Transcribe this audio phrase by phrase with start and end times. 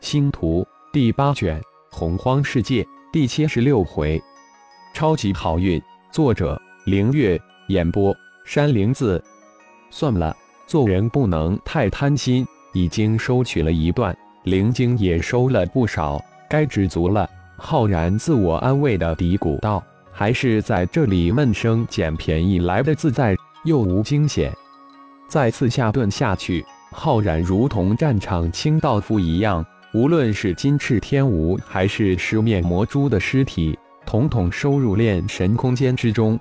[0.00, 4.20] 星图第八卷洪荒世界第七十六回，
[4.94, 5.80] 超级好运。
[6.10, 7.40] 作者：凌月。
[7.68, 9.22] 演播：山灵子。
[9.90, 10.34] 算了，
[10.66, 12.46] 做人不能太贪心。
[12.72, 17.28] 已经收取了一段灵晶，也收了不少，该知足了。
[17.56, 24.52] 浩然自我安慰的嘀咕道：“还是在这里闷声捡便宜来的自在，又无惊险。”
[25.28, 29.64] 再次下顿下去，浩然如同战场清道夫一样。
[29.92, 36.38] 无论是金翅天蜈还是狮面魔蛛的尸体，统统收入炼神空间之中。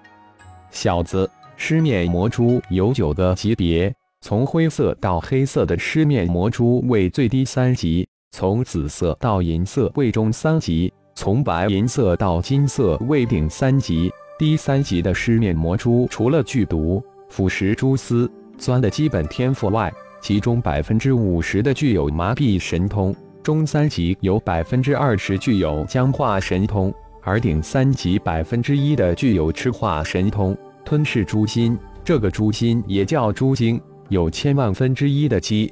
[0.70, 14.12] 小子，狮面魔蛛有九个级别，从灰色到黑色的狮面魔蛛为最低三级，从紫色到银色为中三级，从白银色到金色为顶三级。
[14.38, 23.14] 低三级的狮面魔蛛，除了剧毒、腐蚀蛛丝、钻的基本天赋外，其中百分之五十的具有麻痹神通。
[23.42, 30.56] 中三级有百分之二十具有僵化神通，而顶三级百分之一的具有赤化神通。
[30.86, 35.72] 吞噬诛心，这个诛心也叫诛精，有千万分之一的几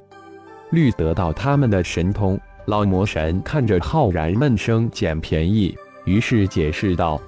[0.70, 2.40] 率得到他们的神通。
[2.66, 7.20] 老魔神看着浩然闷声捡便宜，于是解释道：“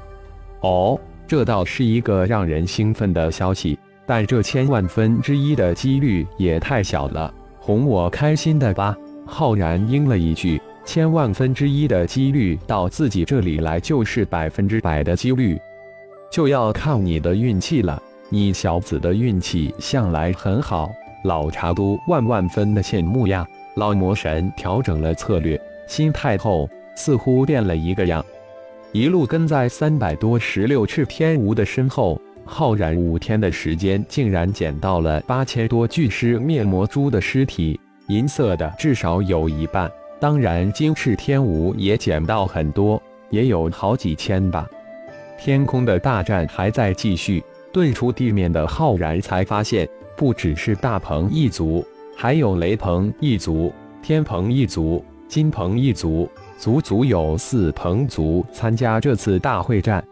[0.62, 8.96] 哦，这倒是一个让人兴奋的消息，但这千万分之一的几率也太小了，哄我开心的吧。”
[9.30, 15.58] 浩然应了一句：“千万分之一的几率到自己这里来，就是百分之百的几率，
[16.32, 18.02] 就要靠你的运气了。
[18.30, 20.90] 你小子的运气向来很好，
[21.24, 25.58] 老茶都万万分的羡慕呀。”老魔神调整了策略，
[25.88, 28.26] 心态后似乎变了一个样，
[28.92, 32.20] 一路跟在三百多十六翅天蜈的身后。
[32.44, 37.80] 浩然五天的时间，竟然捡到了八千多具尸面魔蛛的尸体。
[38.10, 44.68] 银色的至少有一半，当然金翅天蜈也捡到很多，也有好几千吧。
[45.38, 49.88] 天空的大战还在继续，遁出地面的浩然才发现，
[50.18, 51.86] 不只是大鹏一族，
[52.18, 53.72] 还有雷鹏一族、
[54.02, 56.28] 天鹏一族、金鹏一族，
[56.58, 60.04] 足足有四鹏族参加这次大会战。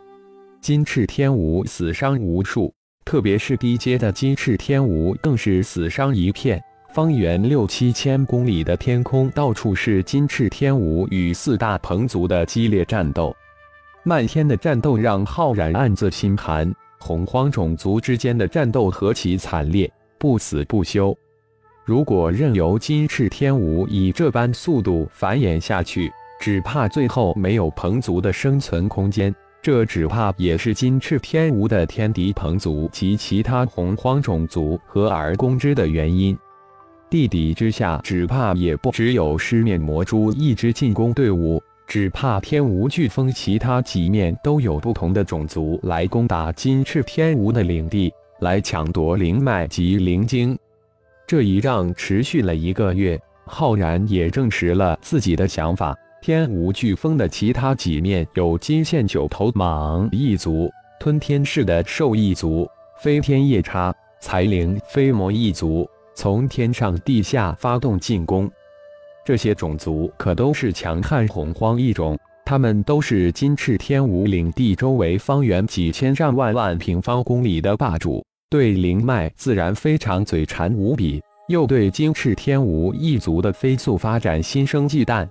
[0.62, 2.72] 金翅天蜈死伤无数，
[3.06, 6.62] 特别是低阶的金翅天蜈更是死伤一片。
[6.98, 13.36] 方圆六七千公里的天空，到处是金翅天舞与四大鹏族的激烈战斗。
[14.02, 16.74] 漫天的战斗让浩然暗自心寒。
[16.98, 19.88] 洪荒种族之间的战斗何其惨烈，
[20.18, 21.16] 不死不休。
[21.86, 29.32] 如果任由金翅天舞以这般速度繁衍下去，只怕最后没有鹏族的生存空间。
[29.62, 36.36] 这只怕也是金翅天蜈的天敌鹏族及其他洪荒种族合而攻之的原因。
[37.10, 50.58] 地底之下，只怕也不只有狮面魔蛛一支进攻队伍，只怕天无飓风其他几面都有不同的种族来攻打金翅天无的领地，来抢夺灵脉及灵晶。
[51.26, 60.70] 这一仗持续了一个月，浩然也证实了自己的想法：天无飓风的其他几面有金线九头蟒一族、
[61.00, 62.68] 吞天式的兽一族、
[63.02, 65.88] 飞天夜叉、财灵飞魔一族。
[66.18, 68.50] 从天上地下发动进攻，
[69.24, 85.30] 这些种族可都是强悍洪荒异种，他们都是金翅天蜈领地周围方圆几千上万万平方公里的霸主，对灵脉自然非常嘴馋无比，又对金翅天蜈一族的飞速发展心生忌惮。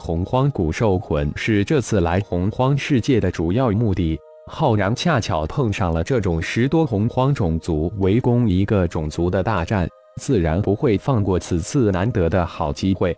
[0.00, 9.86] 洪荒古兽魂是这次来洪荒世界的主要目的，浩然恰巧碰上了这种十多洪荒种族围攻一个种族的大战。
[10.20, 13.14] 自然不会放过此次难得的好机会。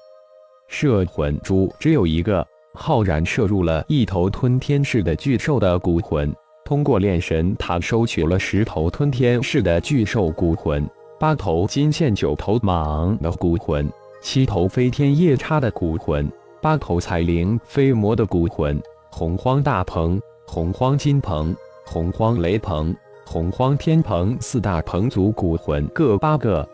[0.69, 10.87] 摄魂珠只有一个，浩然摄入了一头吞天式的巨兽的骨魂，通过炼神塔收取了十头吞天式的巨兽骨魂，
[11.19, 16.31] 八头金线九头蟒的骨魂，七头飞天夜叉的骨魂，
[16.61, 18.79] 八头彩灵飞魔的骨魂，
[19.11, 21.57] 洪荒大鹏、洪荒金鹏、
[21.87, 22.95] 洪荒雷鹏、
[23.25, 26.69] 洪荒天鹏四大鹏族骨魂各八个。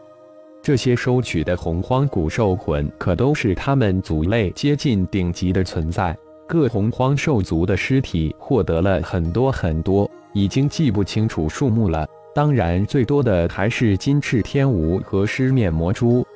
[0.64, 6.16] 这些收取的洪荒古兽魂，可都是他们族类接近顶级的存在。
[6.48, 12.08] 各洪荒兽族的尸体获得了很多很多，已经记不清楚数目了。
[12.34, 16.26] 当然，最多的还是金翅天蜈和狮面魔蛛。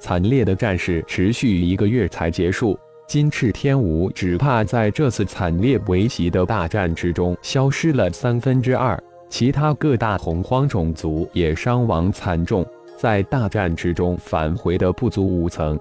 [0.00, 2.76] 惨烈的战事持续一个月才结束，
[3.06, 12.66] 金翅天蜈只怕在这次惨烈围袭的大战之中消失了三分之二，其他各大洪荒种族也伤亡惨重。
[13.00, 15.80] 在大战之中返回的不足五层，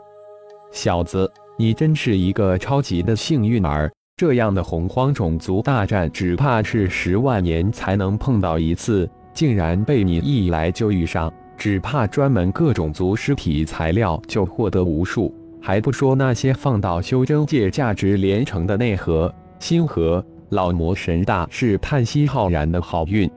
[0.71, 3.91] 小子，你真是一个超级的幸运儿。
[4.15, 19.29] 这样的洪荒种族大战，只怕是十万年才能碰到一次，竟然被你一来就遇上，只怕专门各种族尸体材料就获得无数，还不说那些放到修真界价值连城的内核、
[19.59, 20.23] 星核。
[20.51, 23.29] 老魔神大是叹息浩然的好运，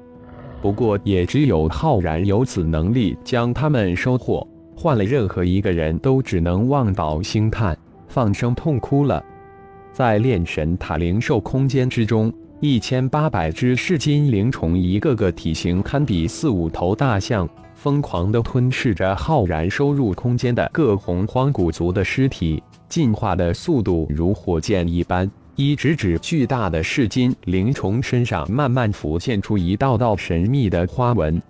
[0.62, 7.76] 不过也只有浩然有此能力将他们收获，换了任何一个人都只能望倒兴叹，
[8.06, 9.22] 放声痛哭了。
[9.92, 25.28] 在炼神塔灵兽空间之中，一千八百只噬金灵虫，一个个体型堪比四五头大象，疯狂地吞噬着浩然收入空间的各洪荒古族的尸体，进化的速度如火箭一般。
[25.56, 31.40] 一直指巨大的噬金灵虫身上慢慢浮现出一道道神秘的花纹。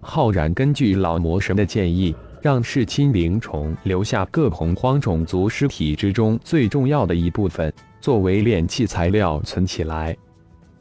[0.00, 2.14] 浩然根据老魔神的建议。
[2.42, 10.16] 让噬金灵虫留下各洪荒种族尸体之中最重要的一部分，作为炼器材料存起来。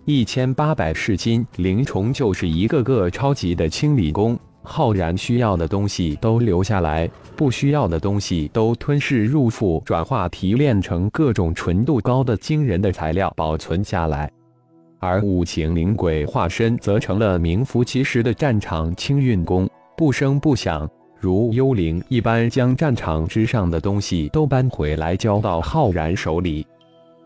[0.05, 4.37] 一千八百噬金灵虫就是一个个超级的清理工。
[4.63, 14.31] 浩然需要的东西都留下来，不需要的东西都吞噬入腹，转化提炼成各种纯度高的惊人的材料保存下来。
[14.99, 19.67] 而五行灵鬼化身则成了名副其实的战场清运工，
[19.97, 20.87] 不声不响。
[21.19, 26.65] 如幽灵一般，将战场之上的东西都搬回来，交到浩然手里。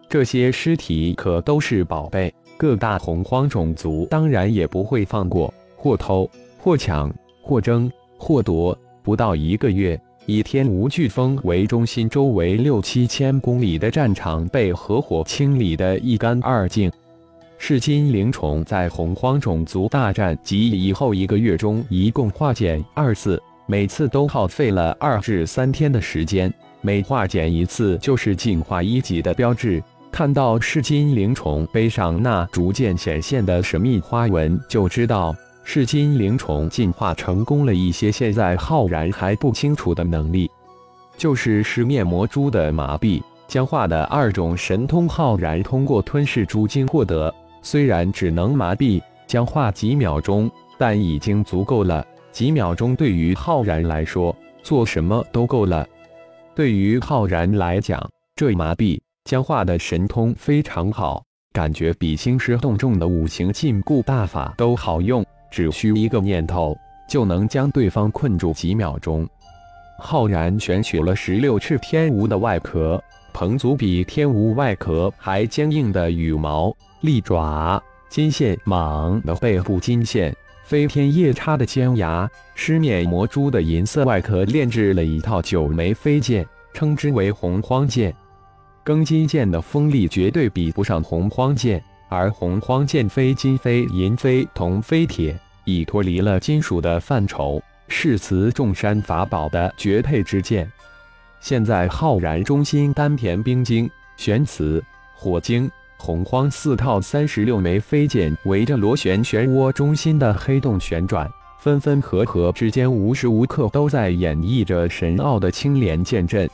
[0.08, 7.14] 这些尸体可都是宝贝，各大洪荒种族当然也不会放过，或偷，或抢，
[7.46, 8.76] 或争，或夺。
[9.04, 16.92] 不到一个月，以天无飓风为中心，周围六七千公里的战场被合伙清理得一干二净。
[17.60, 23.40] 噬金灵虫在洪荒种族大战及以后一个月中，一共化检二次。
[23.68, 26.52] 每次都耗费了二至三天的时间，
[26.82, 29.82] 每化检一次就是进化一级的标志。
[30.12, 35.36] 看到噬金灵虫背上那逐渐显现的神秘花纹，就知道
[35.68, 38.12] 噬金灵虫进化成功了一些。
[38.12, 40.50] 现在浩然还不清楚的能力，
[41.18, 45.10] 就是噬灭魔蛛的麻痹僵化的二种神通。
[45.10, 52.06] 浩然通过吞噬蛛精获得，虽然只能麻痹僵化几秒钟，但已经足够了。
[52.32, 55.86] 几秒钟对于浩然来说，做什么都够了。
[56.54, 58.00] 对于浩然来讲，
[58.36, 65.26] 这麻痹僵化的神通非常好，感觉比兴师动众的五行禁锢大法都好用。
[65.56, 69.26] 只需一个念头，就能将对方困住几秒钟。
[69.98, 73.02] 浩然选取了十六翅天蜈的外壳，
[73.34, 80.36] 彭祖比天蜈外壳还坚硬的羽毛、利爪、金线蟒的背部金线。
[80.66, 88.14] 飞天夜叉的尖牙，狮面魔蛛的银色外壳，炼制了一套九枚飞剑，称之为洪荒剑。
[88.84, 100.72] 庚金剑的锋利绝对比不上洪荒剑，而洪荒剑非金非银非铜非铁，已脱离了金属的范畴，是磁众山法宝的绝配之剑。
[101.42, 104.84] 现在浩然中心丹田冰晶、玄磁、
[105.16, 105.70] 火晶。
[105.98, 111.28] 洪荒四套三十六枚飞剑围着螺旋漩涡中心的黑洞旋转，
[111.60, 116.48] 分分合合之间，无时无刻都在演绎着神奥的青莲剑阵。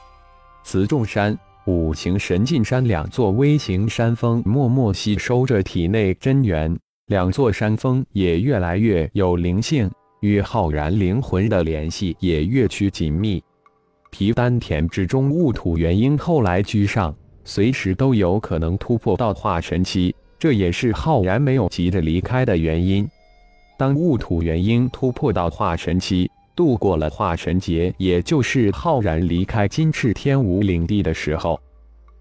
[0.63, 6.77] 磁众山、五行神进山两座微型山峰默默吸收着体内真元，
[7.11, 9.91] 两座山峰也越来越有灵性，
[10.21, 13.43] 与浩然灵魂的联系也越趋紧密。
[14.11, 17.13] 皮丹田之中，戊土元婴后来居上。
[17.43, 23.05] 随时都有可能突破到化神期，这也是浩然没有急着离开的原因。
[23.77, 31.59] 当戊土元婴突破到化神期，度过了化神劫，也就是浩然离开金翅天蜈领地的时候。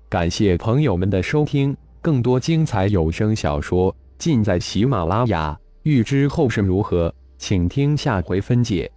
[0.08, 5.58] 感谢朋友们的收听，更多精彩有声小说尽在喜马拉雅。
[5.82, 8.92] 欲知后事如何，请听下回分解。